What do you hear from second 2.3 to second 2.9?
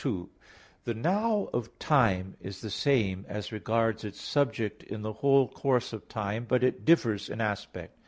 is the